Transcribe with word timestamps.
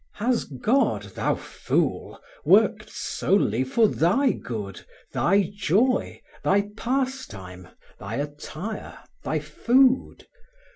Has 0.13 0.45
God, 0.45 1.03
thou 1.13 1.35
fool! 1.35 2.19
worked 2.43 2.89
solely 2.89 3.63
for 3.63 3.87
thy 3.87 4.31
Thy 4.31 4.31
good, 4.31 4.83
Thy 5.13 5.51
joy, 5.55 6.19
thy 6.43 6.69
pastime, 6.75 7.67
thy 7.99 8.15
attire, 8.15 8.97
thy 9.23 9.37
food? 9.37 10.25